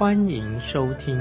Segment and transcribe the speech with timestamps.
[0.00, 1.14] 欢迎收听。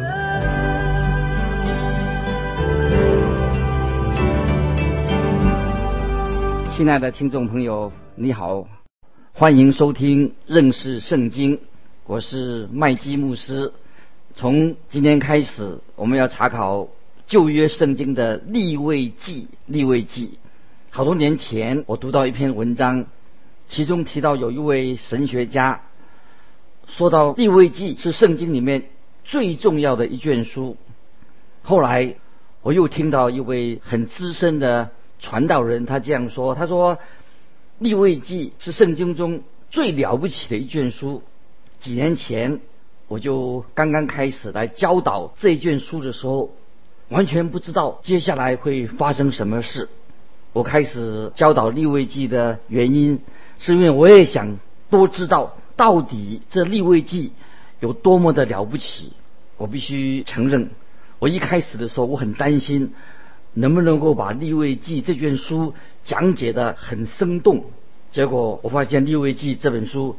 [6.71, 8.65] 亲爱的听众朋友，你好，
[9.33, 11.59] 欢迎收听认识圣经，
[12.05, 13.73] 我是麦基牧师。
[14.33, 16.87] 从今天开始，我们要查考
[17.27, 20.39] 旧约圣经的立位记，立位记。
[20.89, 23.07] 好多年前，我读到一篇文章，
[23.67, 25.81] 其中提到有一位神学家
[26.91, 28.89] 说到《立位记》是圣经里面
[29.23, 30.75] 最重要的一卷书。
[31.61, 32.15] 后来，
[32.61, 36.95] 我又听到一位很资深的传道人他这样说：“他说，
[37.77, 41.21] 《立位记》是圣经中最了不起的一卷书。”
[41.79, 42.59] 几年前，
[43.07, 46.51] 我就刚刚开始来教导这一卷书的时候，
[47.07, 49.87] 完全不知道接下来会发生什么事。
[50.51, 53.19] 我开始教导立位记的原因，
[53.59, 54.57] 是因为我也想
[54.89, 57.31] 多知道到底这立位记
[57.79, 59.13] 有多么的了不起。
[59.55, 60.71] 我必须承认，
[61.19, 62.91] 我一开始的时候我很担心，
[63.53, 67.63] 能不能够把立位记这卷书讲解的很生动。
[68.11, 70.17] 结果我发现立位记这本书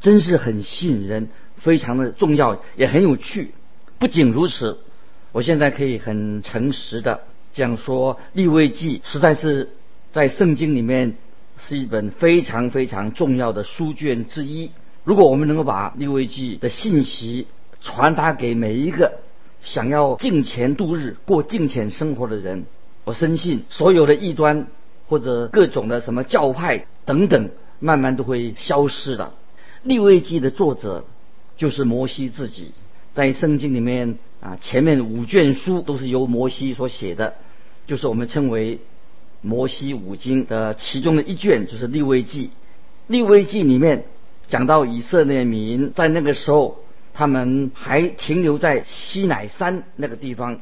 [0.00, 3.52] 真是很吸引人，非常的重要，也很有趣。
[3.98, 4.80] 不仅如此，
[5.32, 7.22] 我现在可以很诚实的。
[7.54, 9.70] 讲说《立位记》实在是
[10.12, 11.16] 在圣经里面
[11.58, 14.70] 是一本非常非常重要的书卷之一。
[15.04, 17.46] 如果我们能够把《立位记》的信息
[17.80, 19.18] 传达给每一个
[19.62, 22.64] 想要敬虔度日、过敬虔生活的人，
[23.04, 24.66] 我深信所有的异端
[25.08, 29.24] 或者各种的什么教派等等，慢慢都会消失的。
[29.82, 31.04] 《立位记》的作者
[31.56, 32.72] 就是摩西自己，
[33.12, 34.18] 在圣经里面。
[34.40, 37.34] 啊，前面五卷书都是由摩西所写的，
[37.86, 38.78] 就是我们称为
[39.42, 42.48] 摩西五经的其中的一卷，就是立位记。
[43.06, 44.06] 立位记里面
[44.50, 46.80] 讲到以色列民在那个时候，
[47.14, 50.60] 他们还停留在西乃山那个地方，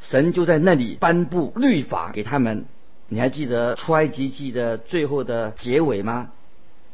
[0.00, 2.66] 神就在那里颁布律法给他们。
[3.08, 6.30] 你还记得出埃及记的最后的结尾吗？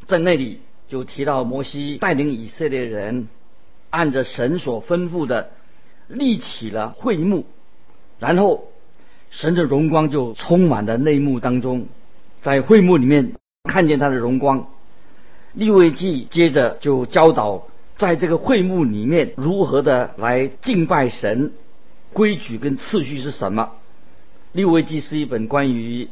[0.07, 3.29] 在那里就提到摩西带领以色列人
[3.91, 5.51] 按着神所吩咐的。
[6.11, 7.45] 立起了会幕，
[8.19, 8.69] 然后
[9.29, 11.87] 神的荣光就充满了内幕当中，
[12.41, 13.35] 在会幕里面
[13.65, 14.69] 看见他的荣光。
[15.59, 17.65] 利未记接着就教导，
[17.97, 21.53] 在这个会幕里面如何的来敬拜神，
[22.13, 23.73] 规矩跟次序是什么？
[24.53, 26.07] 利未记是一本关于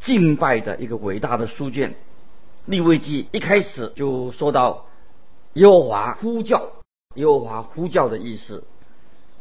[0.00, 1.94] 敬拜的一个伟大的书卷。
[2.66, 4.84] 利未记一开始就说到
[5.54, 6.68] 耶和华呼叫，
[7.14, 8.64] 耶和华呼叫的意思。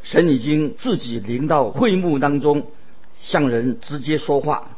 [0.03, 2.67] 神已经自己临到会幕当中，
[3.19, 4.69] 向人直接说话。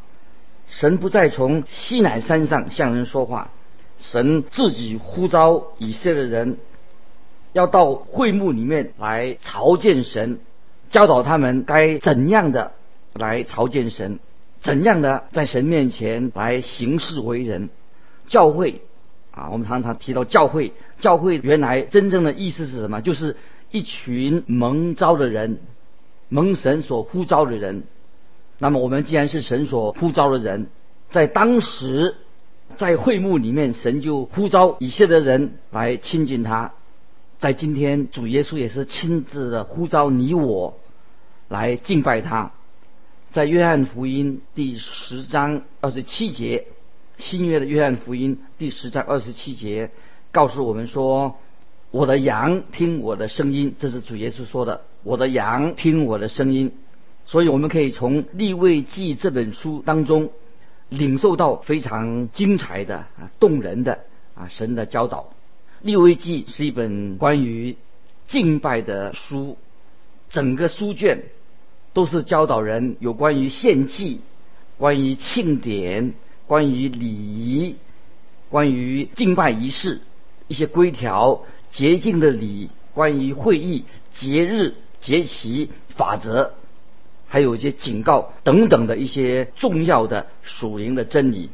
[0.69, 3.51] 神不再从西乃山上向人说话，
[4.11, 6.57] 神自己呼召以色列人，
[7.53, 10.39] 要到会幕里面来朝见神，
[10.89, 12.71] 教导他们该怎样的
[13.13, 14.19] 来朝见神，
[14.61, 17.69] 怎样的在神面前来行事为人。
[18.27, 18.81] 教会
[19.31, 23.01] 啊，我们常常提到教会，教会原来真正的意思是什么？
[23.01, 23.35] 就是。
[23.71, 25.57] 一群蒙召的人，
[26.29, 27.83] 蒙神所呼召的人。
[28.57, 30.67] 那么，我们既然是神所呼召的人，
[31.11, 32.15] 在当时，
[32.77, 36.73] 在会幕里面，神就呼召以色列人来亲近他。
[37.39, 40.77] 在今天，主耶稣也是亲自的呼召你我
[41.47, 42.51] 来敬拜他。
[43.31, 46.67] 在约翰福音第十章二十七节，
[47.17, 49.91] 新约的约翰福音第十章二十七节
[50.31, 51.37] 告诉我们说。
[51.91, 54.81] 我的羊听我的声音，这是主耶稣说的。
[55.03, 56.73] 我的羊听我的声音，
[57.25, 60.31] 所以我们可以从立位记这本书当中
[60.89, 63.99] 领受到非常精彩的啊动人的
[64.35, 65.33] 啊神的教导。
[65.81, 67.75] 立位记是一本关于
[68.27, 69.57] 敬拜的书，
[70.29, 71.23] 整个书卷
[71.93, 74.21] 都是教导人有关于献祭、
[74.77, 76.13] 关于庆典、
[76.47, 77.75] 关于礼仪、
[78.49, 80.01] 关于敬拜仪式
[80.47, 81.43] 一些规条。
[81.71, 83.83] 洁净的礼，关于会议、
[84.13, 86.53] 节日、节期、法则，
[87.35, 91.49] 还有一些警告等等的一些重要的属灵的真理，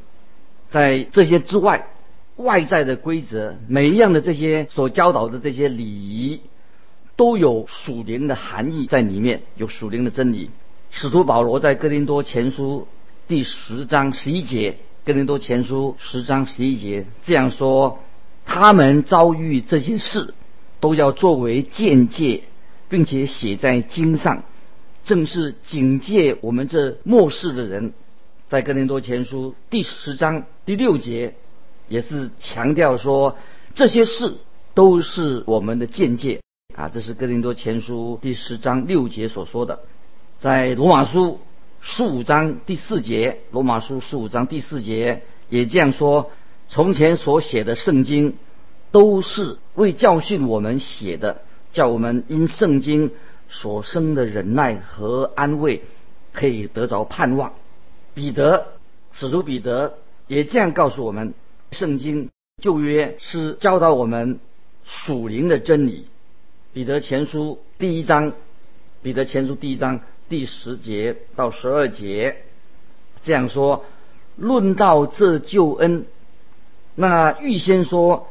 [0.69, 1.88] 在这些之外，
[2.36, 6.42] 外在的规则，每一样的这些所教导的这些礼仪，
[7.16, 10.51] 都有属灵的含义在里面，有属灵的真理。
[10.92, 12.88] 使徒保罗在哥林多前书
[13.28, 17.98] 第十章十一节，哥林多前书十章十一节这样说：
[18.45, 20.36] 他们遭遇这些事，
[20.80, 22.44] 都要作为见解，
[22.88, 24.44] 并且写在经上，
[25.03, 27.94] 正是警戒我们这末世的人。
[28.50, 31.36] 在哥林多前书第十章第六节，
[31.88, 33.38] 也是强调说
[33.74, 34.33] 这些事
[34.74, 36.42] 都是我们的见解
[36.75, 36.89] 啊。
[36.89, 39.80] 这是哥林多前书第十章六节所说的。
[40.39, 41.39] 在罗马书
[41.80, 46.31] 十五章第四节，罗马书十五章第四节也这样说：
[46.68, 48.36] 从前所写的圣经，
[48.92, 53.12] 都是为教训我们写的，叫我们因圣经
[53.51, 55.81] 所生的忍耐和安慰，
[56.33, 57.53] 可以得着盼望。
[58.15, 58.68] 彼得，
[59.12, 61.33] 使徒彼得也这样告诉我们：
[61.71, 64.39] 圣经旧约是教导我们
[64.83, 66.07] 属灵的真理。
[66.74, 68.33] 彼得前书第一章，
[69.03, 70.00] 彼得前书第一章。
[70.30, 72.38] 第十节到十二节
[73.21, 73.83] 这样说：
[74.38, 76.06] 论到这救恩，
[76.95, 78.30] 那预先说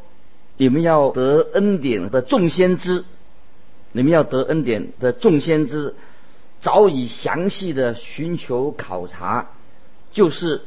[0.57, 3.05] 你们要得恩典的众先知，
[3.93, 5.95] 你们要得恩典的众先知，
[6.61, 9.49] 早已详细的寻求考察，
[10.13, 10.63] 就是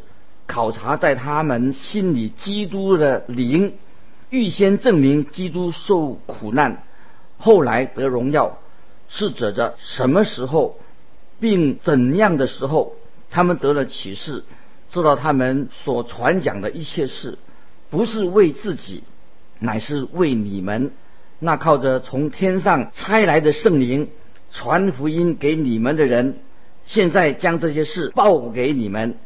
[0.45, 3.75] 考察在他们心里基督的灵，
[4.29, 6.83] 预先证明基督受苦难，
[7.37, 8.59] 后来得荣耀，
[9.09, 10.77] 是指着什么时候？
[11.39, 12.95] 并怎样的时候，
[13.29, 14.45] 他们得了启示，
[14.89, 17.37] 知道他们所传讲的一切事，
[17.89, 19.03] 不是为自己，
[19.59, 20.91] 乃是为你们。
[21.43, 24.09] 那靠着从天上差来的圣灵
[24.49, 26.39] 传福音给你们的人，
[26.85, 29.17] 现在将这些事报给你们。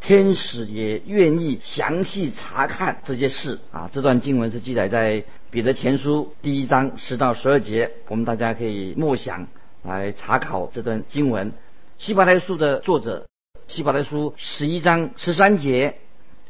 [0.00, 3.90] 天使也愿意详细查看这些事啊。
[3.90, 9.48] 这段经文是记载在彼得前书第一章十到十二节，我们大家可以默想。
[9.82, 11.50] 来查考这段经文，
[11.98, 13.26] 《希伯来书》的作者，
[13.66, 15.90] 《希伯来书》十一章十三节，《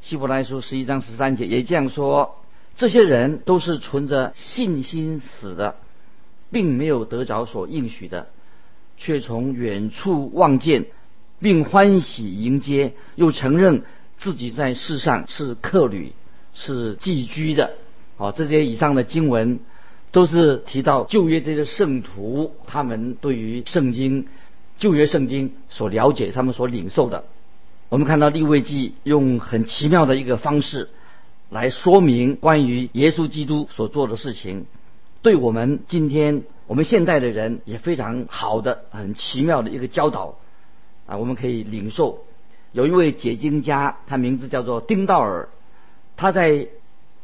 [0.01, 2.37] 希伯来书》十一章十三节也这样说：
[2.79, 5.75] 这些人都是存着信心死的，
[6.51, 8.29] 并没有得着所应许的，
[8.97, 10.87] 却从远处望见，
[11.41, 13.83] 并欢喜迎接，又承认
[14.17, 16.13] 自己在世上是客旅，
[16.55, 17.73] 是寄居的。
[18.17, 19.61] 好，这些以上的经文。
[20.11, 24.27] 都是提到旧约这些圣徒，他们对于圣经、
[24.79, 27.25] 旧约圣经所了解，他们所领受的。
[27.91, 30.89] 我们看到利未记用很奇妙的一个方式
[31.51, 34.67] 来说明关于耶稣基督所做的事情，
[35.23, 40.39] 对我们今天我们现代的人也非常好的、很奇妙的一个教导
[41.07, 42.25] 啊，我们可以领受。
[42.73, 45.49] 有一位解经家，他名字叫做丁道尔，
[46.17, 46.69] 他在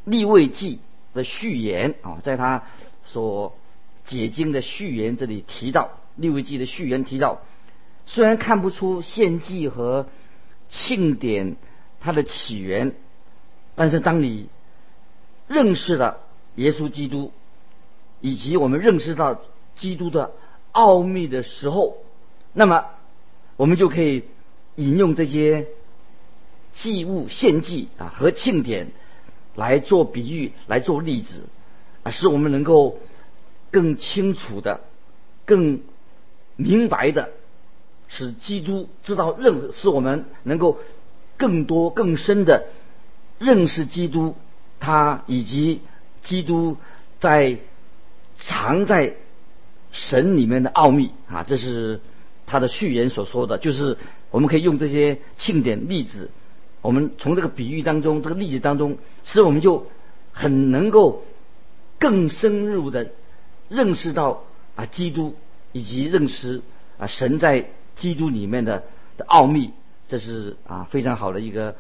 [0.05, 0.81] 利未记。
[1.15, 2.65] 的序言啊，在他
[3.05, 3.55] 所
[4.05, 7.41] 解经的序言这里提到，利未记的序言提到，
[8.05, 10.09] 虽然看不出献祭和
[10.69, 11.55] 庆典
[12.00, 12.94] 它的起源，
[13.75, 14.49] 但是当你
[15.49, 16.21] 认识了
[16.56, 17.32] 耶稣基督，
[18.21, 19.41] 以及我们认识到
[19.76, 20.32] 基督的
[20.73, 21.99] 奥秘的时候，
[22.53, 22.87] 那么
[23.56, 24.25] 我们就可以
[24.76, 25.69] 引用这些
[26.75, 28.88] 祭物献祭啊和庆典。
[29.56, 31.45] 来做比喻，来做例子，
[32.02, 32.99] 啊，使我们能够
[33.71, 34.81] 更清楚的、
[35.45, 35.81] 更
[36.57, 37.31] 明白的，
[38.09, 40.81] 使基督知道认，使我们能够
[41.37, 42.66] 更多、更深的
[43.38, 44.37] 认识基督，
[44.81, 45.81] 他以及
[46.23, 46.76] 基督
[47.21, 47.59] 在
[48.37, 49.14] 藏在
[49.93, 52.00] 神里面的奥秘啊，这是
[52.47, 53.97] 他的序言所说的，就是
[54.31, 56.31] 我们可以用这些庆典例子。
[56.83, 59.87] 我们从这个比喻当中，这个例子当中，使我们就
[60.33, 61.25] 很能够
[61.99, 63.11] 更深入的
[63.69, 65.35] 认识到啊，基督
[65.73, 66.61] 以及认识
[66.99, 68.83] 啊神在基督里面的
[69.17, 69.71] 的奥秘，
[70.09, 71.76] 这是啊非常好的一个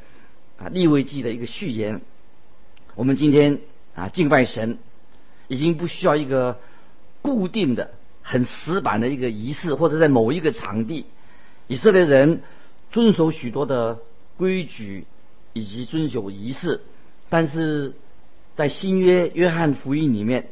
[0.58, 2.00] 啊立位记的一个序言。
[2.94, 3.60] 我们今天
[3.94, 4.78] 啊敬拜神，
[5.48, 6.58] 已经不需要一个
[7.22, 7.90] 固定的、
[8.22, 11.06] 很死板的一个仪式，或者在某一个场地，
[11.66, 12.42] 以色列人
[12.90, 13.98] 遵守许多的。
[14.36, 15.06] 规矩
[15.52, 16.80] 以及遵守仪式，
[17.28, 17.92] 但是
[18.56, 20.48] 在新约约翰福音里面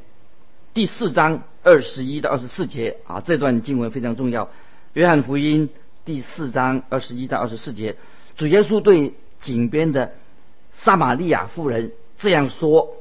[0.72, 4.50] 第四章二十一到二十四节啊，这段经文非常重要。
[4.92, 5.68] 约翰福音
[6.04, 7.96] 第四章二十一到二十四节，
[8.36, 10.14] 主耶稣对井边的
[10.72, 12.94] 撒玛利亚妇人这样说：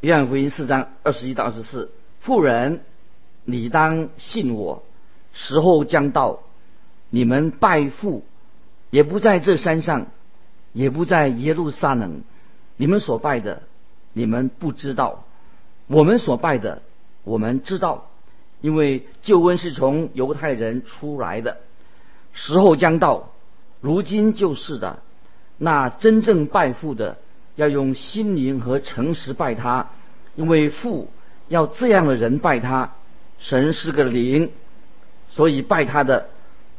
[0.00, 2.80] 约翰福音四章二十一到二十四，妇人，
[3.44, 4.82] 你当信我，
[5.32, 6.40] 时候将到，
[7.10, 8.24] 你们拜父。
[8.90, 10.06] 也不在这山上，
[10.72, 12.22] 也不在耶路撒冷。
[12.76, 13.62] 你们所拜的，
[14.12, 15.24] 你们不知道；
[15.88, 16.80] 我们所拜的，
[17.24, 18.08] 我们知道，
[18.60, 21.56] 因为救恩是从犹太人出来的，
[22.32, 23.32] 时候将到，
[23.80, 25.02] 如今就是的。
[25.58, 27.16] 那真正拜父的，
[27.56, 29.90] 要用心灵和诚实拜他，
[30.34, 31.10] 因为父
[31.48, 32.92] 要这样的人拜他。
[33.38, 34.50] 神是个灵，
[35.28, 36.28] 所以拜他的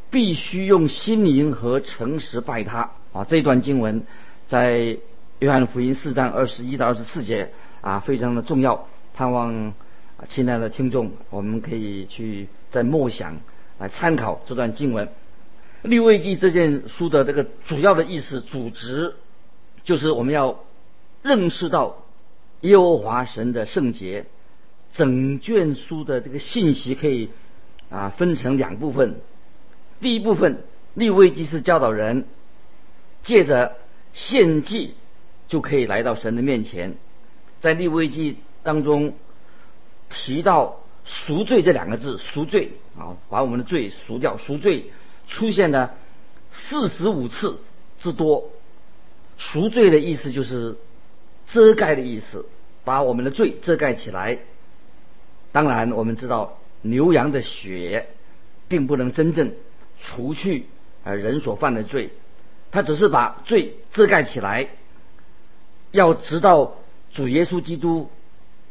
[0.10, 2.89] 必须用心灵和诚实拜他。
[3.13, 4.03] 啊，这段经文
[4.48, 4.98] 在
[5.39, 7.51] 约翰福音四章二十一到二十四节
[7.82, 8.88] 啊，非常的重要。
[9.13, 9.74] 盼望，
[10.27, 13.38] 亲爱的听众，我们可以去在默想
[13.77, 15.08] 来参考这段经文。
[15.85, 19.15] 立位记这件书的这个主要的意思、主旨，
[19.83, 20.63] 就是我们要
[21.21, 22.03] 认识到
[22.61, 24.25] 耶和华神的圣洁。
[24.93, 27.29] 整卷书的这个信息可以
[27.89, 29.19] 啊分成两部分。
[29.99, 30.63] 第一部分
[30.93, 32.25] 立位记是教导人
[33.21, 33.75] 借着
[34.13, 34.93] 献祭
[35.47, 36.95] 就可以来到神的面前。
[37.59, 39.15] 在立位记当中
[40.09, 44.91] 提到赎罪这两个字，赎罪啊，把我们的罪赎掉，赎罪。
[45.27, 45.96] 出现了
[46.51, 47.60] 四十五次
[48.00, 48.51] 之多，
[49.38, 50.75] 赎罪的意思就是
[51.48, 52.46] 遮盖的意思，
[52.84, 54.39] 把我们的罪遮盖起来。
[55.51, 58.08] 当然，我们知道牛羊的血
[58.67, 59.53] 并不能真正
[60.00, 60.67] 除去
[61.03, 62.12] 呃人所犯的罪，
[62.72, 64.67] 它只是把罪遮盖起来。
[65.91, 66.75] 要直到
[67.13, 68.10] 主耶稣基督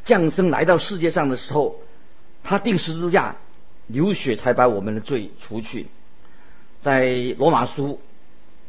[0.04, 1.80] 降生来到世界上的时候，
[2.42, 3.36] 他定十字架
[3.86, 5.86] 流血才把我们的罪除去。
[6.84, 7.98] 在罗马书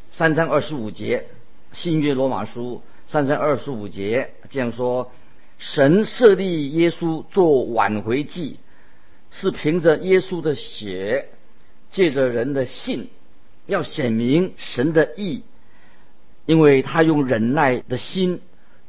[0.09, 1.25] 三章二十五节，
[1.73, 5.11] 新约罗马书三章二十五节这样说：
[5.57, 8.57] 神设立耶稣做挽回祭，
[9.31, 11.27] 是凭着耶稣的血，
[11.91, 13.09] 借着人的信，
[13.65, 15.43] 要显明神的义，
[16.45, 18.39] 因为他用忍耐的心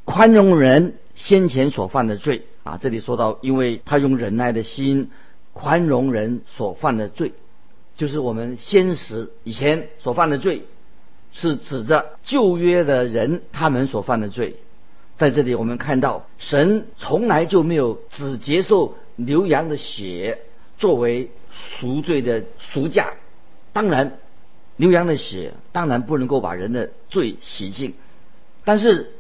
[0.05, 2.79] 宽容人先前所犯的罪啊。
[2.81, 5.11] 这里说到，因为他用忍耐的心
[5.53, 7.33] 宽容人所犯的罪。
[7.97, 10.65] 就是我们先时以前所犯的罪，
[11.33, 14.57] 是指着旧约的人他们所犯的罪。
[15.17, 20.41] 在这里，我们看到神从来就没有只接受牛羊的血
[20.77, 23.15] 作为赎罪的赎价。
[23.73, 24.19] 当然，
[24.77, 27.95] 牛羊的血当然不能够把人的罪洗净，
[28.65, 29.15] 但是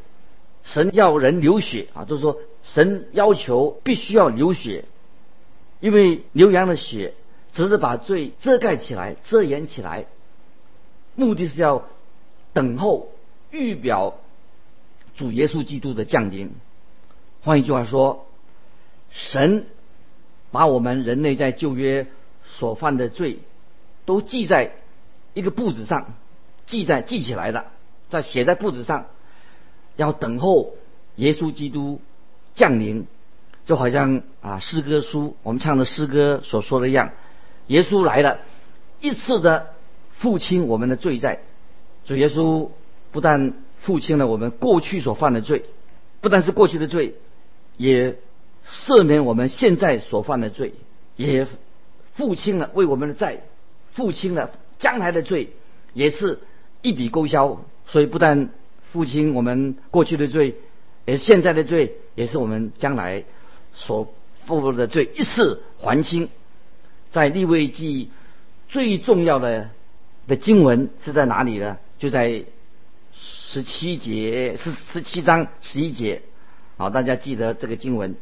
[0.62, 4.84] 神要人流血啊，就是说神要求必须要流血，
[5.80, 7.14] 因为牛羊的血。
[7.56, 10.04] 只是把罪遮盖起来、遮掩起来，
[11.14, 11.84] 目的是要
[12.52, 13.08] 等候
[13.50, 14.18] 预表
[15.14, 16.52] 主耶稣基督的降临。
[17.40, 18.26] 换一句话说，
[19.10, 19.64] 神
[20.50, 22.08] 把我们人类在旧约
[22.44, 23.38] 所犯的罪
[24.04, 24.72] 都记在
[25.32, 26.12] 一个簿子上，
[26.66, 27.72] 记在记起来了，
[28.10, 29.06] 在写在簿子上，
[29.96, 30.74] 要等候
[31.14, 32.02] 耶稣基督
[32.52, 33.06] 降临，
[33.64, 37.12] 就好像啊诗歌书我们唱的诗歌所说的一样。
[37.68, 38.38] 耶稣来了，
[39.00, 39.74] 一次的
[40.10, 41.40] 付清我们的罪债。
[42.04, 42.70] 主耶稣
[43.10, 45.64] 不但付清了我们过去所犯的罪，
[46.20, 47.14] 不但是过去的罪，
[47.76, 48.16] 也
[48.66, 50.74] 赦免我们现在所犯的罪，
[51.16, 51.46] 也
[52.14, 53.40] 付清了为我们的债，
[53.92, 55.50] 付清了将来的罪，
[55.92, 56.38] 也是
[56.82, 57.60] 一笔勾销。
[57.86, 58.50] 所以不但
[58.92, 60.56] 付清我们过去的罪，
[61.04, 63.24] 也现在的罪，也是我们将来
[63.74, 64.12] 所
[64.44, 66.28] 负的罪，一次还清。
[67.16, 68.10] 在立位记
[68.68, 69.70] 最重要的
[70.28, 71.78] 的经文是在哪里呢？
[71.98, 72.44] 就在
[73.14, 76.20] 十七节，十十七章十一节。
[76.76, 78.16] 好，大家记得这个经文，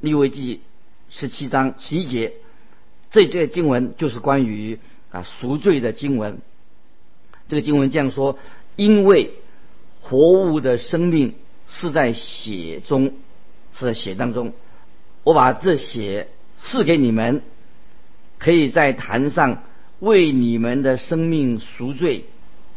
[0.00, 0.60] 立位记
[1.08, 2.34] 十七章十一节。
[3.10, 4.78] 这这经文就是关于
[5.10, 6.36] 啊赎罪的经文。
[7.48, 8.38] 这个经文这样说：
[8.76, 9.30] 因为
[10.02, 11.34] 活物的生命
[11.66, 13.14] 是在血中，
[13.72, 14.52] 是在血当中。
[15.24, 16.28] 我把这血
[16.58, 17.40] 赐给你们。
[18.42, 19.62] 可以在坛上
[20.00, 22.24] 为你们的生命赎罪，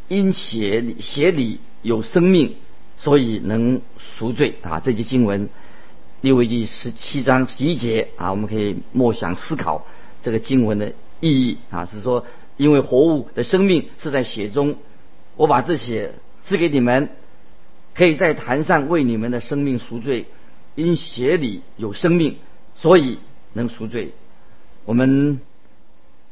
[0.07, 2.57] 因血血里有生命，
[2.98, 4.79] 所以能赎罪啊！
[4.79, 5.50] 这节经文，
[6.22, 9.88] 利未记十七章十一节啊，我们可以默想思考
[10.22, 14.75] 这个经文的意义啊，是说因为活物的生命是在血中，
[15.36, 17.10] 我把这血赐给你们，
[17.95, 20.27] 可以在坛上为你们的生命赎罪，
[20.75, 22.38] 因血里有生命，
[22.75, 23.17] 所以
[23.53, 24.12] 能赎罪。
[24.86, 25.41] 我们。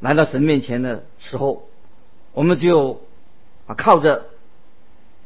[0.04, 1.70] 来到神面前的时候，
[2.34, 3.02] 我们只有
[3.68, 4.26] 啊靠着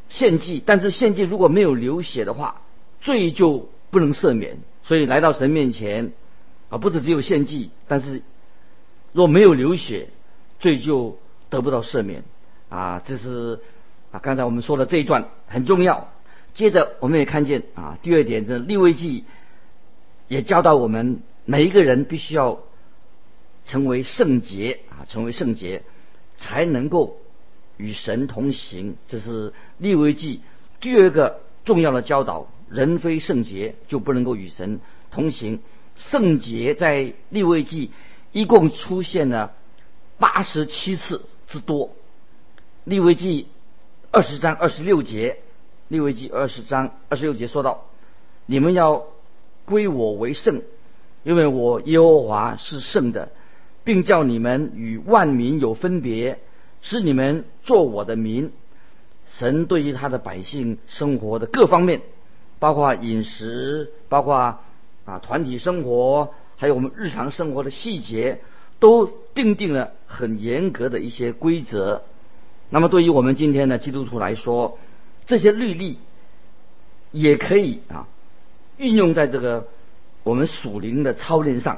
[0.08, 2.62] 献祭，但是献祭如果没有流血的话，
[3.02, 4.60] 罪就不能赦免。
[4.84, 6.12] 所以来到神面前
[6.70, 8.22] 啊，不是只有献祭，但是
[9.14, 10.10] 若没有流血，
[10.60, 11.18] 罪就
[11.50, 12.24] 得不到赦免
[12.70, 13.02] 啊。
[13.04, 13.60] 这是
[14.12, 16.12] 啊刚才我们说的这一段很重要。
[16.54, 19.26] 接着我们也看见啊，第二点，这立位记
[20.28, 22.60] 也教导我们每一个人必须要
[23.68, 25.84] 成为圣洁啊，成为圣洁，
[26.38, 27.18] 才能够
[27.76, 28.96] 与神同行。
[29.10, 30.40] 这是利未记
[30.80, 34.80] 第二个重要的教导：人非圣洁就不能够与神
[35.12, 35.60] 同行。
[35.98, 37.92] 圣洁在利未记
[38.32, 39.54] 一共出现了
[40.18, 41.92] 八十七次之多。
[42.86, 43.48] 利未记
[44.12, 45.40] 二十章二十六节，
[45.90, 47.84] 利未记二十章二十六节说到
[48.48, 49.08] ：“你们要
[49.66, 50.62] 归我为圣，
[51.24, 53.30] 因为我耶和华是圣的。”
[53.88, 56.40] 并叫你们与万民有分别，
[56.82, 58.52] 使你们做我的民。
[59.32, 62.02] 神对于他的百姓生活的各方面，
[62.60, 64.60] 包括饮食，包括
[65.06, 68.42] 啊团体生活，还有我们日常生活的细节，
[68.80, 72.04] 都定定了很严格的一些规则。
[72.70, 74.78] 那么对于我们今天的基督徒来说，
[75.26, 75.98] 这些律例
[77.14, 78.06] 也可以啊
[78.76, 79.70] 运用在这个
[80.24, 81.78] 我们属灵的操练上。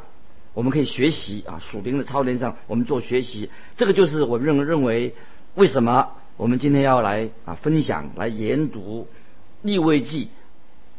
[0.53, 5.13] 我们可以学习啊，属灵的操练上，我们做学习，这个就是我认认为
[5.56, 9.08] 为什么我们今天要来啊分享、来研读
[9.62, 10.29] 立位记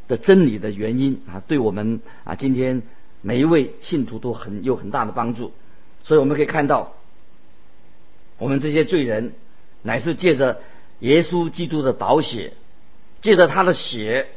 [0.09, 2.83] 的真理的原因啊，对我们啊今天
[3.23, 5.53] 每一位信徒都很有很大的帮助。
[6.05, 6.93] 所以我们可以看到，
[8.39, 9.35] 我们这些罪人
[9.83, 10.61] 乃是借着
[11.01, 12.53] 耶稣基督的宝血，
[13.21, 14.29] 借着他的血，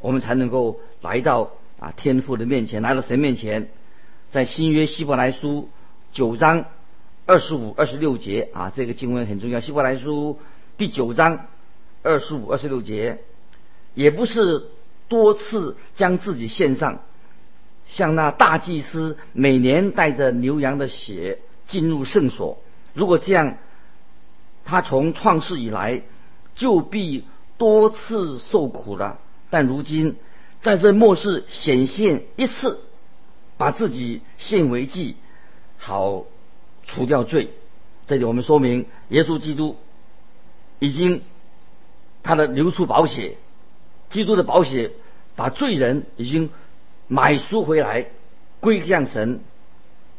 [0.00, 1.50] 我们才能够来到
[1.80, 3.68] 啊天父的面前，来到神面前。
[4.36, 5.70] 在新约希伯来书
[6.12, 6.66] 九章
[7.24, 9.60] 二十五、二十六节啊，这个经文很重要。
[9.60, 10.38] 希伯来书
[10.76, 11.46] 第九章
[12.02, 13.22] 二十五、二十六节，
[13.94, 14.66] 也不是
[15.08, 17.00] 多次将自己献上，
[17.88, 22.58] 像那大祭司每年带着牛羊的血进入圣所。
[22.92, 23.56] 如果这样，
[24.66, 26.02] 他从创世以来
[26.54, 27.24] 就必
[27.56, 29.18] 多次受苦了。
[29.48, 30.16] 但如今
[30.60, 32.82] 在这末世显现一次。
[33.58, 35.16] 把自己献为祭，
[35.78, 36.24] 好
[36.84, 37.48] 除掉罪。
[38.06, 39.76] 这里我们说明，耶稣基督
[40.78, 41.22] 已经
[42.22, 43.36] 他的流出宝血，
[44.10, 44.92] 基督的宝血
[45.34, 46.50] 把罪人已经
[47.08, 48.06] 买赎回来，
[48.60, 49.40] 归向神。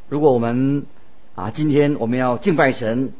[0.09, 0.85] 如果我们
[1.35, 3.13] 啊，今天我们要敬拜神，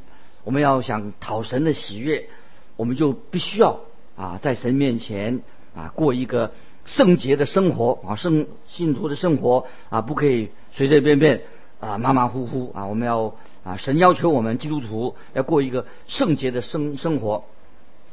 [0.43, 2.27] 我们要想讨神的喜悦，
[2.75, 3.81] 我们就必须要
[4.15, 5.41] 啊，在神面前
[5.75, 6.51] 啊，过一个。
[6.87, 11.41] 圣洁的生活啊，圣信徒的生活啊，不可以随随便便
[11.81, 12.87] 啊，马马虎虎啊。
[12.87, 17.43] 我们要啊，神要求我们基督徒要过一个圣洁的生生活。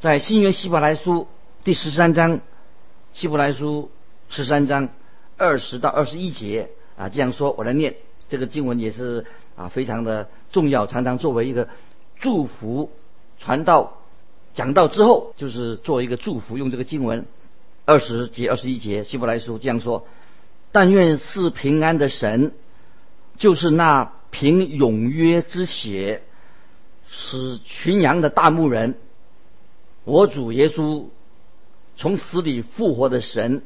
[0.01, 1.27] 在新约希伯来书
[1.63, 2.41] 第十三章，
[3.13, 3.89] 希伯来书
[4.29, 4.89] 十三章
[5.37, 7.95] 二十到二十一节啊，这样说，我来念
[8.27, 11.69] 这个经文也是啊，非常的重要，常常作为一个
[12.19, 12.91] 祝福
[13.39, 13.93] 传道
[14.53, 17.25] 讲道之后，就是做一个祝福，用这个经文。
[17.85, 20.07] 二十节、二十一节，希伯来书这样说
[20.73, 22.51] ：“但愿是平安的神，
[23.37, 26.23] 就是那凭永约之血
[27.07, 28.95] 使群羊的大牧人，
[30.03, 31.05] 我主耶稣
[31.95, 33.61] 从死里复活的神，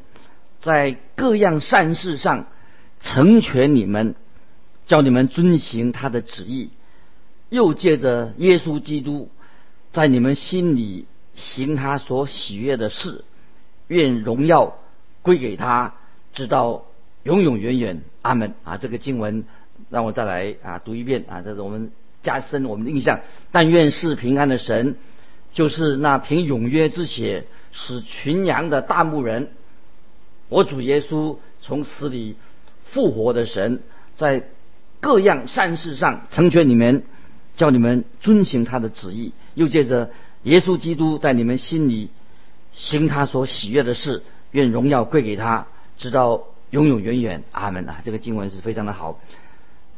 [0.60, 2.48] 在各样善事上
[3.00, 4.16] 成全你们，
[4.86, 6.72] 叫你们遵行他的旨意，
[7.48, 9.30] 又借着耶稣基督，
[9.92, 11.06] 在你们心里
[11.36, 13.24] 行他所喜悦的事。”
[13.90, 14.78] 愿荣耀
[15.22, 15.94] 归给他，
[16.34, 16.86] 直到
[17.24, 18.02] 永永远远。
[18.22, 18.76] 阿门啊！
[18.76, 19.46] 这个经文
[19.90, 21.90] 让我再来啊读一遍啊，这是我们
[22.22, 23.22] 加深我们的印象。
[23.54, 24.98] 但愿是平安的神，
[25.54, 29.52] 就是那凭永约之血使群羊的大牧人，
[30.50, 32.36] 我主耶稣从死里
[32.84, 33.80] 复活的神，
[34.16, 34.44] 在
[35.00, 37.04] 各样善事上成全你们，
[37.56, 40.12] 叫你们遵行他的旨意，又借着
[40.44, 42.10] 耶稣基督在你们心里。
[42.74, 47.44] 行他所喜悦的事，愿荣耀归给他，直到永永远远。
[47.52, 48.02] 阿门啊！
[48.06, 49.20] 这个经文是非常的好。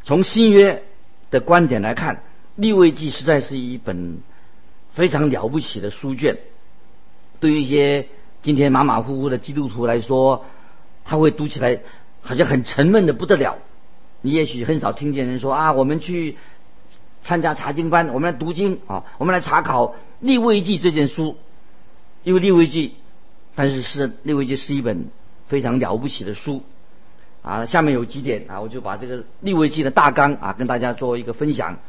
[0.03, 0.83] 从新约
[1.29, 2.15] 的观点来看，
[2.55, 4.19] 《利未记》实在是一本
[4.89, 6.37] 非常了不起的书卷。
[7.39, 8.07] 对于一些
[8.41, 10.45] 今天马马虎虎的基督徒来说，
[11.05, 11.81] 他会读起来
[12.21, 13.57] 好像很沉闷的不得了。
[14.21, 16.37] 你也许很少听见人说啊，我们去
[17.21, 19.87] 参加查经班，我们来读经啊，我们来查考
[20.19, 21.37] 《利未记》这件书。
[22.23, 22.89] 因为《利未记》，
[23.55, 25.07] 但是是《利未记》是一本
[25.47, 26.61] 非常了不起的书
[27.41, 27.65] 啊。
[27.65, 31.79] 下面有几点啊，我就把这个《利未记》的大纲啊跟大家做一个分享。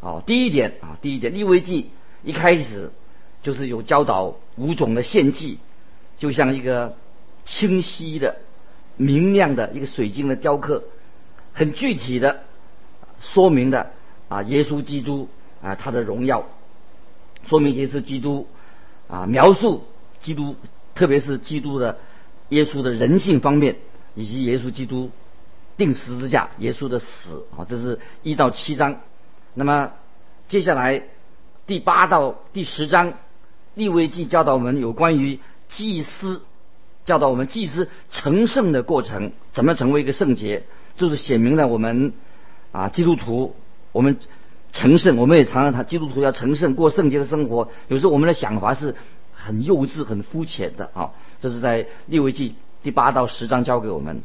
[0.00, 1.82] 哦，第一点啊，第一点，《利未记》
[2.22, 2.90] 一开始
[3.42, 5.58] 就是有教导五种的献祭，
[6.18, 6.94] 就像一个
[7.44, 8.36] 清晰的、
[8.96, 10.84] 明亮的一个水晶的雕刻，
[11.54, 12.42] 很具体的
[13.20, 13.90] 说明的
[14.28, 15.28] 啊，耶稣基督
[15.62, 16.44] 啊他的荣耀，
[17.46, 18.46] 说明耶稣基督。
[19.08, 19.84] 啊，描述
[20.20, 20.54] 基督，
[20.94, 21.98] 特别是基督的
[22.50, 23.76] 耶稣的人性方面，
[24.14, 25.10] 以及耶稣基督
[25.76, 29.00] 定十字架，耶稣的死啊，这是一到七章。
[29.54, 29.92] 那么
[30.46, 31.02] 接下来
[31.66, 33.14] 第八到第十章，
[33.74, 36.42] 利未记教导我们有关于祭司，
[37.04, 40.64] 教导我们祭司成圣的过程，怎么成为一个圣洁，
[40.96, 42.12] 就是写明了我们
[42.72, 43.54] 啊基督徒
[43.92, 44.18] 我们
[44.72, 47.68] 成圣，我们也常常谈基督徒要成圣，过圣洁的生活。
[47.88, 48.94] 有时候我们的想法是
[49.32, 51.10] 很幼稚、很肤浅的啊。
[51.40, 54.22] 这是在利未记第八到十章教给我们。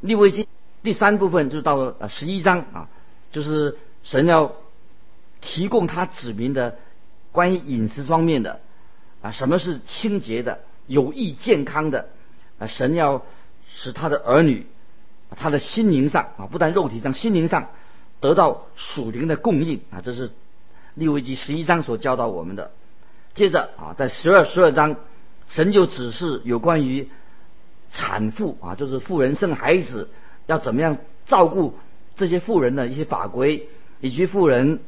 [0.00, 0.46] 利未记
[0.82, 2.88] 第三部分就是到呃十一章啊，
[3.30, 4.52] 就是神要
[5.40, 6.76] 提供他指明的
[7.30, 8.60] 关于饮食方面的
[9.22, 12.08] 啊，什么是清洁的、有益健康的
[12.58, 12.66] 啊？
[12.66, 13.22] 神要
[13.68, 14.66] 使他的儿女，
[15.36, 17.68] 他的心灵上啊，不但肉体上，心灵上
[18.22, 20.00] 得到属灵的供应啊。
[20.02, 20.30] 这是
[20.94, 22.70] 利未记十一章所教导我们的。
[23.34, 24.96] 接着啊，在十二、十二章，
[25.48, 27.10] 神就指示有关于
[27.90, 30.08] 产妇啊，就是妇人生孩子
[30.46, 31.74] 要怎么样照顾
[32.16, 33.68] 这些妇人的一些法规，
[34.00, 34.80] 以及妇人。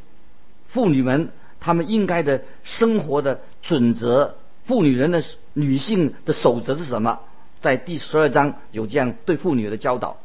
[0.67, 1.29] 妇女们，
[1.61, 7.21] 她们应该的生活的准则，妇女人的女性的守则是什么？
[7.61, 10.17] 在第十二章有这样对妇女的教导。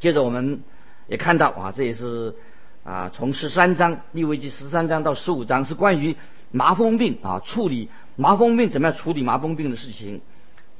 [0.00, 0.62] 接着我们
[1.12, 2.34] 也看到啊，这也是
[2.84, 6.16] 啊，从十三章立位记十三章到十五章是关于
[6.50, 10.22] 麻风病啊，处理麻风病怎么样处理麻风病的事情，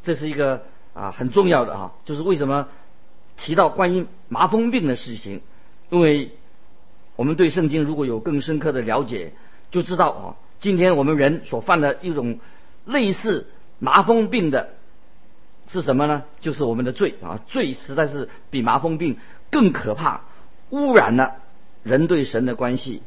[0.03, 0.63] 这是一个
[0.95, 2.69] 啊很重要的啊，就是为什么
[3.37, 5.43] 提到关于麻风病的事情，
[5.91, 6.33] 因为。
[7.15, 9.35] 我们对圣经如果有更深刻的了解，
[9.71, 10.25] 就知道啊，
[10.61, 12.41] 今天我们人所犯的一种
[12.87, 13.47] 类似
[13.79, 14.71] 麻风病的
[15.69, 16.23] 是什么呢？
[16.41, 19.19] 就是我们的罪啊，罪实在是比麻风病
[19.53, 20.23] 更可怕，
[20.71, 21.37] 污染了
[21.85, 23.03] 人对神的关系。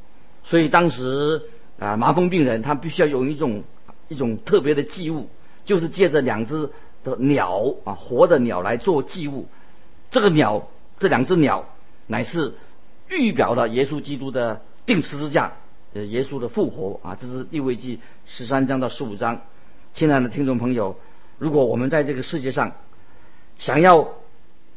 [0.45, 1.41] 所以当时
[1.77, 3.63] 啊，麻风病人他必须要用一种
[4.07, 5.27] 一种特别的祭物，
[5.65, 6.69] 就是借着两只
[7.03, 9.47] 的鸟啊，活的鸟来做祭物。
[10.09, 11.65] 这个鸟，这两只鸟
[12.07, 12.53] 乃是。
[13.07, 15.53] 预表了耶稣基督的定十字架，
[15.93, 19.41] 呃，耶稣的复活啊，这是利未记十三章到十五章。
[19.93, 20.97] 亲爱的听众朋友，
[21.37, 22.71] 如果我们在这个世界上
[23.59, 24.09] 想要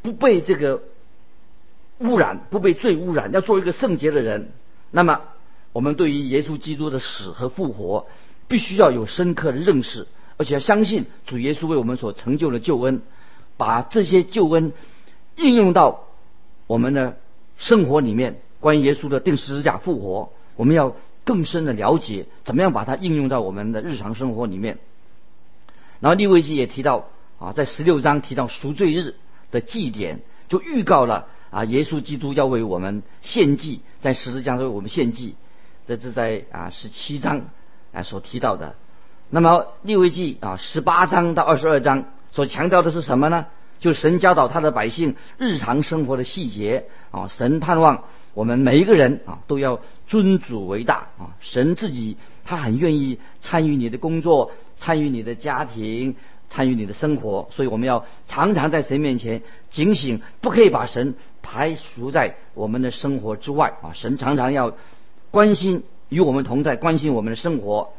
[0.03, 0.83] 不被这个
[1.99, 4.51] 污染，不被罪污染，要做一个圣洁的人，
[4.91, 5.21] 那么
[5.73, 8.07] 我们对于耶稣基督的死和复活，
[8.49, 10.07] 必须要有深刻的认识，
[10.37, 13.03] 而且要相信主耶稣为我们所成就的救恩，
[13.57, 14.73] 把这些救恩
[15.37, 16.05] 应用到
[16.67, 17.17] 我们的。
[17.61, 24.79] 生活里面关于耶稣的定十字架复活，我们要更深的了解，怎么样把它应用到我们的日常生活里面。
[25.99, 27.09] 然后利未记也提到
[27.41, 29.17] 啊，在十六章提到赎罪日
[29.51, 35.35] 的祭典，就预告了啊，耶稣基督要为我们献祭，在十字架上为我们献祭。
[35.87, 37.47] 这是在啊十七章
[37.93, 38.75] 啊所提到的。
[39.31, 43.47] 那么利未记啊十八章到二十二章所强调的是什么呢？
[43.81, 56.17] 就神教导他的百姓日常生活的细节啊，神盼望我们每一个人啊都要尊主为大啊，神自己他很愿意参与你的工作，参与你的家庭，
[56.49, 61.15] 参与你的生活，所以我们要常常在神面前警醒，不可以把神
[61.51, 64.75] 排除在我们的生活之外啊，神常常要
[65.31, 67.95] 关心与我们同在，关心我们的生活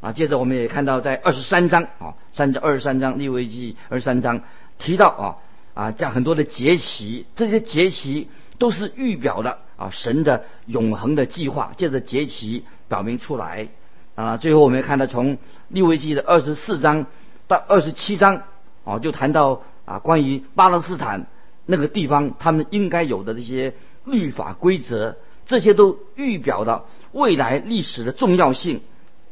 [0.00, 0.12] 啊。
[0.12, 4.40] 接着我们也看到在二十三章啊，三章二十三章利未记二十三章。
[4.78, 5.36] 提到啊
[5.74, 13.68] 啊，这样很多的节期，这些节期都是预表的啊神的永恒的计划，借着节期表明出来
[14.14, 14.38] 啊。
[14.38, 15.36] 最后我们也看到从
[15.68, 17.04] 利未记的二十四章
[17.48, 18.44] 到二十七章
[18.82, 21.26] 啊，就谈到啊关于巴勒斯坦
[21.66, 23.74] 那个地方他们应该有的这些
[24.04, 28.80] 律法规则，这些都预表了未来历史的重要性，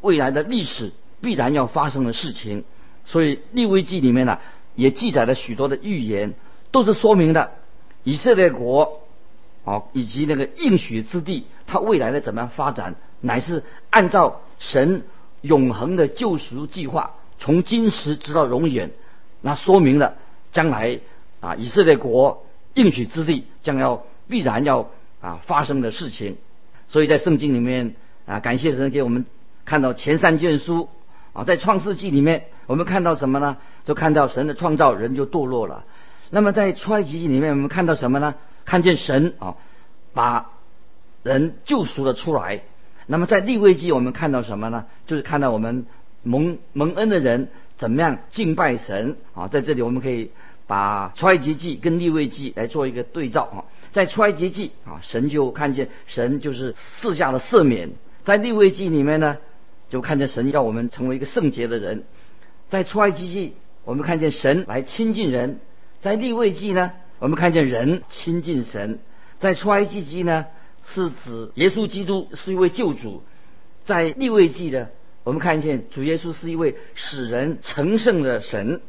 [0.01, 2.65] 未来的历史必然要发生的事情。
[3.05, 4.39] 所以利未记里面呢。
[4.75, 6.33] 也记载了许多的预言，
[6.71, 7.51] 都是说明了
[8.05, 9.03] 以色列国，
[9.65, 15.03] 哦，以及那个应许之地，它未来的怎么样发展，乃是按照神
[15.43, 18.93] 永恒的救赎计划，从今时直到永远，
[19.43, 20.15] 那说明了
[20.53, 21.01] 将来
[21.43, 24.89] 啊，以色列国应许之地将要必然要
[25.21, 26.39] 啊发生的事情。
[26.87, 29.27] 所以在圣经里面啊，感谢神给我们
[29.67, 30.89] 看到前三卷书
[31.35, 32.45] 啊，在创世纪里面。
[32.67, 33.59] 我们看到什么呢？
[33.85, 35.85] 就看到神的创造，人就堕落了。
[36.31, 38.37] 那么在出埃及记里面，我们看到什么呢？
[38.65, 39.57] 看见神啊，
[40.15, 40.53] 把
[41.25, 42.63] 人救赎了出来。
[43.07, 44.87] 那么在立位记，我们看到什么呢？
[45.07, 45.87] 就是看到我们
[46.23, 49.49] 蒙蒙恩的人怎么样敬拜神啊。
[49.49, 50.31] 在这里，我们可以
[50.73, 53.69] 把出埃及记跟立位记来做一个对照啊。
[53.91, 57.91] 在出埃及记啊，神就看见神就是赐下的赦免；
[58.23, 59.37] 在立位记里面呢，
[59.91, 62.05] 就看见神要我们成为一个圣洁的人。
[62.71, 63.53] 在出埃及记，
[63.85, 65.57] 我们看见神来亲近人；
[66.01, 68.99] 在立位记呢，我们看见人亲近神。
[69.39, 70.47] 在出埃及记呢，
[70.87, 73.21] 是指耶稣基督是一位救主；
[73.85, 74.89] 在立位记呢，
[75.23, 78.81] 我们看见主耶稣是一位使人成圣的神。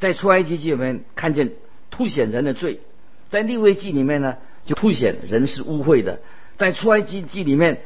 [0.00, 1.52] 在出埃及记里面看见
[1.90, 2.78] 凸显人的罪；
[3.28, 6.20] 在立位记里面呢，就凸显人是污秽的。
[6.56, 7.82] 在出埃及记里面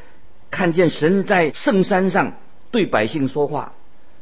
[0.51, 2.35] 看见神在圣山上
[2.71, 3.75] 对百姓说话；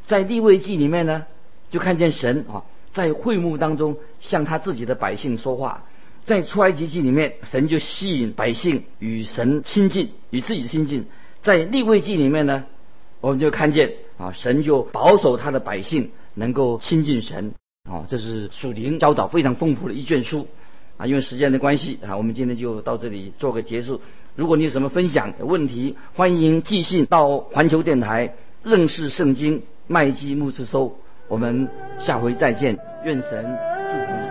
[0.07, 1.27] 在立位记里面呢，
[1.71, 5.85] 就看见神啊在会幕当中向他自己的百姓说话。
[6.25, 11.07] 在出埃及记里面，神就吸引百姓与神亲近，与自己亲近。
[11.43, 12.65] 在立位记里面呢，
[13.21, 17.53] 我们就看见啊，神就保守他的百姓能够亲近神。
[17.91, 20.47] 啊，这是属灵教导非常丰富的一卷书。
[20.99, 24.01] 啊，因为时间的关系啊，我们今天就到这里做个结束。
[24.37, 30.97] 如果你有什么分享问题，欢迎寄信到环球电台认识圣经麦基牧师收。
[31.29, 31.69] 我们
[31.99, 33.59] 下回再见，愿神
[33.91, 34.22] 祝福。